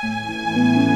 [0.00, 0.87] Música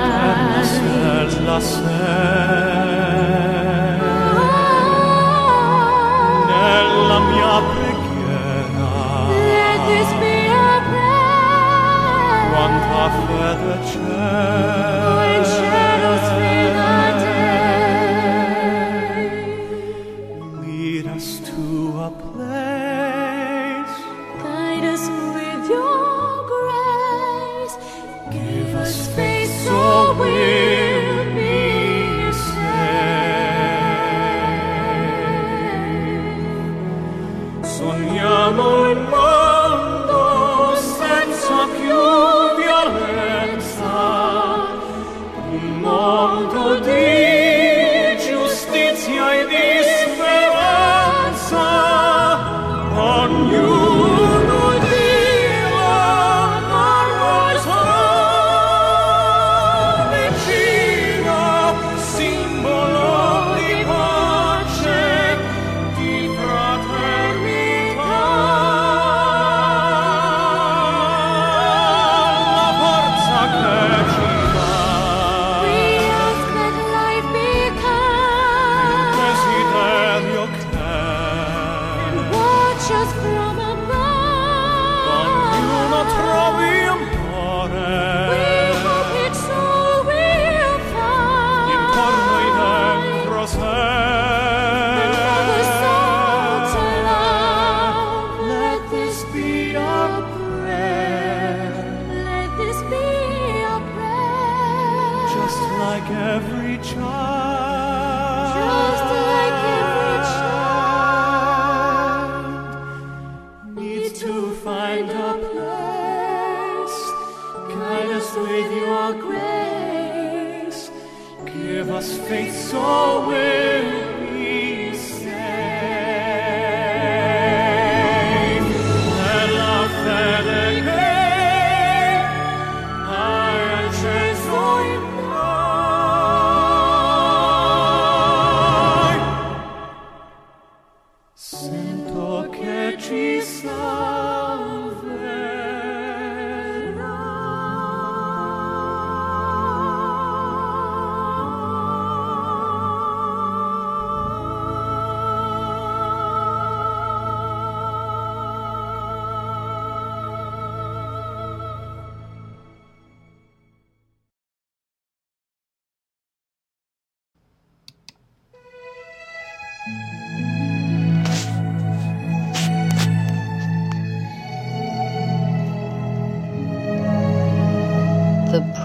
[4.34, 4.52] Oh,
[6.48, 8.92] Nella mia preghiera.
[9.52, 12.42] Let this be a prayer.
[12.50, 14.91] Quanta fede c'è.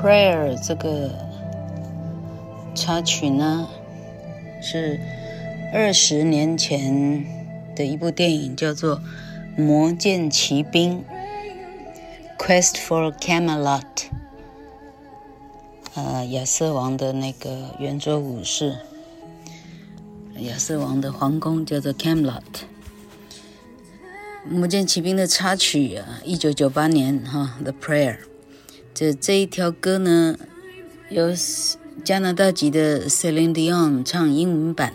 [0.07, 1.12] Prayer 这个
[2.74, 3.68] 插曲呢，
[4.62, 5.01] 是
[5.74, 7.25] 二十年前
[7.75, 9.01] 的一部电影，叫做
[9.62, 11.04] 《魔剑奇兵》
[12.42, 13.83] （Quest for Camelot）。
[15.95, 18.77] 呃，亚瑟王的那个圆桌武士，
[20.38, 22.42] 亚瑟王的皇宫叫做 Camelot。
[24.50, 28.15] 《魔剑奇兵》的插曲啊，一九九八年哈，《The Prayer》
[28.98, 30.36] 这这一条歌呢，
[31.10, 31.32] 由
[32.04, 34.94] 加拿大籍的 Celine Dion 唱英文版，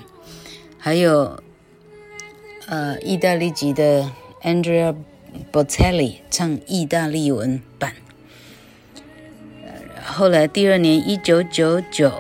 [0.77, 1.41] 还有
[2.67, 4.11] 呃意大利籍的
[4.43, 4.93] Andrea
[5.53, 7.95] Bocelli 唱意大利文版。
[10.05, 12.13] 后来第二年，一九九九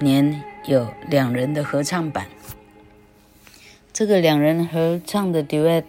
[0.00, 2.26] 年有两人的合唱版。
[3.90, 5.84] 这个两人合唱的 duet。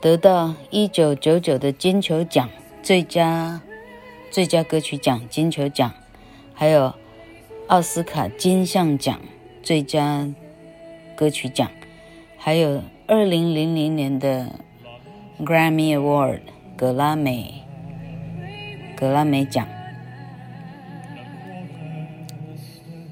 [0.00, 2.48] 得到一九九九的金球奖
[2.82, 3.60] 最佳
[4.30, 5.92] 最佳歌曲奖金球奖，
[6.54, 6.94] 还有
[7.66, 9.20] 奥斯卡金像奖
[9.62, 10.28] 最佳
[11.16, 11.70] 歌曲奖，
[12.36, 14.60] 还有二零零零年的
[15.40, 16.40] Grammy Award
[16.76, 17.62] 格拉美
[18.96, 19.66] 格拉美奖。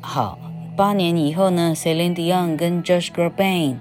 [0.00, 0.38] 好，
[0.76, 3.76] 八年以后呢，Celine Dion 跟 Josh Groban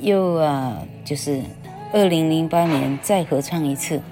[0.00, 1.42] 又啊，就是
[1.92, 4.02] 二零零八年再合唱一次，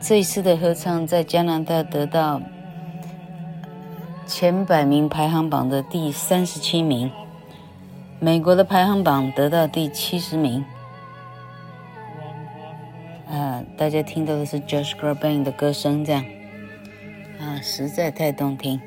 [0.00, 2.40] 这一次的合唱在加拿大得到
[4.26, 7.10] 前百名排行榜的第三十七名，
[8.20, 10.64] 美国的排行榜得到第七十名。
[13.28, 16.24] 啊，大家听到的是 Josh Groban 的歌声，这样
[17.40, 18.80] 啊，实在太动听。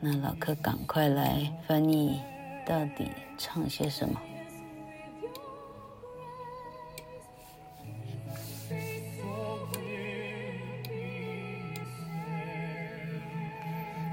[0.00, 2.20] 那老柯赶快来翻译，
[2.66, 4.20] 到底唱些什么？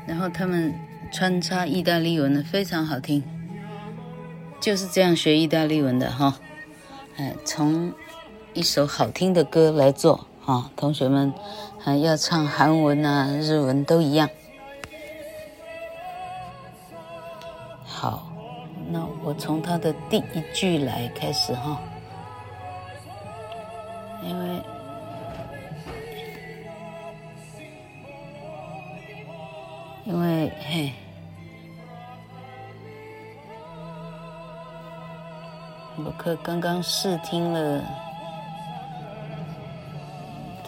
[0.05, 0.73] 然后他们
[1.11, 3.23] 穿插意大利文的非常好听，
[4.59, 6.37] 就是这样学意大利文的哈，
[7.17, 7.93] 哎，从
[8.53, 11.33] 一首好听的歌来做哈，同学们
[11.79, 14.29] 还要唱韩文啊、日文都一样。
[17.85, 18.27] 好，
[18.89, 21.79] 那我从他的第一句来开始哈，
[24.23, 24.61] 因为。
[30.05, 30.91] 因为嘿，
[35.97, 37.81] 我可刚刚试听了，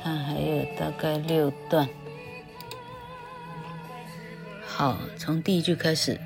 [0.02, 1.88] 他还有大概六段。
[4.66, 6.18] 好，从第一句开始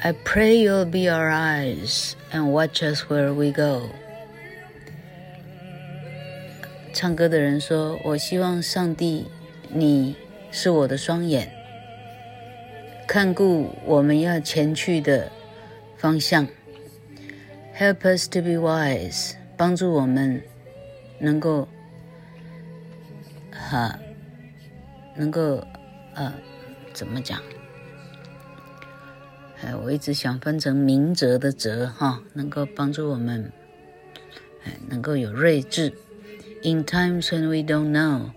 [0.00, 3.88] ，I pray you'll be our eyes and watch us where we go。
[6.92, 9.26] 唱歌的人说：“我希望上帝，
[9.68, 10.14] 你
[10.52, 11.52] 是我的双眼。”
[13.08, 15.32] 看顾我们要前去的
[15.96, 16.46] 方向
[17.74, 20.42] ，Help us to be wise，帮助我们
[21.18, 21.66] 能够
[23.50, 23.98] 哈，
[25.16, 25.66] 能够
[26.14, 26.34] 呃，
[26.92, 27.40] 怎么讲？
[29.62, 33.50] 哎，我一直想分成明哲的哲哈，能够帮助我们，
[34.64, 35.94] 哎，能够有睿智。
[36.62, 38.32] In times when we don't know，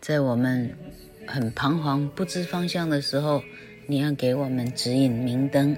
[0.00, 0.74] 在我们
[1.26, 3.42] 很彷徨不知方向的时候。
[3.86, 5.76] 你要给我们指引明灯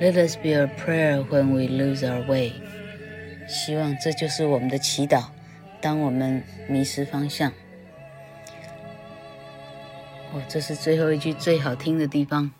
[0.00, 2.52] ，Let us be a prayer when we lose our way。
[3.48, 5.24] 希望这就是我们的祈祷，
[5.80, 7.50] 当我们迷失方向。
[10.32, 12.50] 哦，这是最后一句最好听的地方。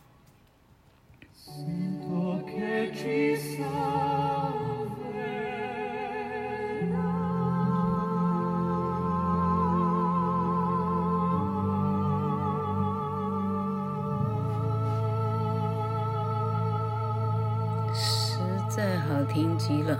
[18.88, 19.98] 太好听极了。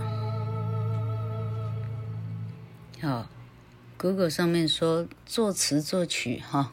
[3.02, 3.28] 好
[3.98, 6.72] ，Google 上面说作词作曲哈，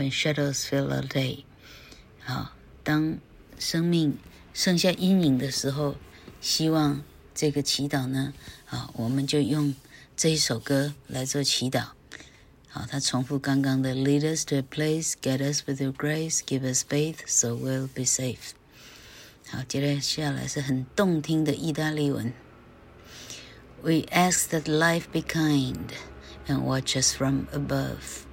[0.00, 1.44] when shadows fill our day。
[2.20, 2.52] 好，
[2.82, 3.18] 当
[3.58, 4.18] 生命
[4.52, 5.96] 剩下阴影的时候，
[6.40, 7.02] 希望
[7.34, 8.32] 这个祈祷呢，
[8.68, 9.74] 啊，我们就用
[10.16, 11.88] 这一首歌来做祈祷。
[12.68, 17.88] 好，他重复刚刚的 Lead us to a place, get us with your grace, give us faith, so we'll
[17.88, 18.52] be safe。
[19.48, 22.32] 好，接下来是很动听的意大利文。
[23.82, 25.90] We ask that life be kind
[26.48, 28.24] and watch us from above。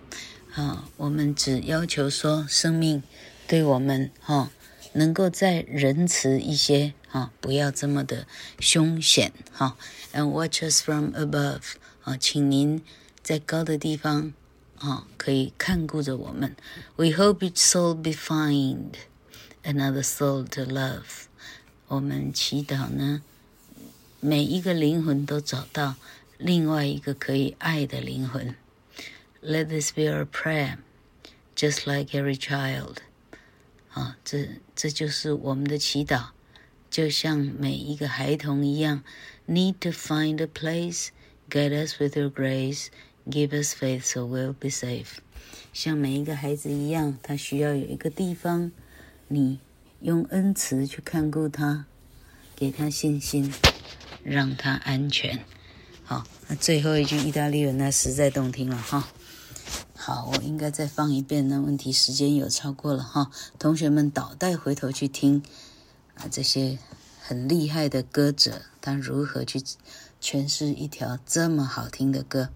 [0.58, 3.04] 啊，我们只要求说，生命
[3.46, 4.50] 对我们哈
[4.94, 8.26] 能够再仁慈一些啊，不要这么的
[8.58, 9.76] 凶险哈。
[10.12, 11.74] And watch us from above。
[12.02, 12.82] 啊，请您。
[13.22, 14.32] 在高的地方，
[14.78, 16.56] 啊、可以看顾着我们。
[16.96, 18.94] We hope each soul be find
[19.62, 21.26] another soul to love。
[21.86, 23.22] 我们祈祷呢，
[24.18, 25.94] 每一个灵魂都找到
[26.36, 28.56] 另外一个可以爱的灵魂。
[29.40, 30.78] Let this be our prayer,
[31.54, 32.96] just like every child。
[33.92, 36.30] 啊，这这就是我们的祈祷，
[36.90, 39.04] 就像每一个孩童一样。
[39.46, 41.08] Need to find a place,
[41.48, 42.88] guide us with your grace。
[43.30, 45.18] Give us faith, so we'll be safe。
[45.72, 48.72] 像每一个孩子一样，他需要有一个地方，
[49.28, 49.60] 你
[50.00, 51.86] 用恩慈去看顾他，
[52.56, 53.54] 给他信心，
[54.24, 55.44] 让他安全。
[56.02, 59.08] 好，那最后一句意大利文，那实在动听了哈。
[60.08, 63.30] 好，我应该再放一遍，那问题时间有超过了哈。
[63.58, 65.42] 同学们倒带回头去听
[66.14, 66.78] 啊，这些
[67.20, 69.62] 很厉害的歌者，他如何去
[70.18, 72.48] 诠释一条这么好听的歌。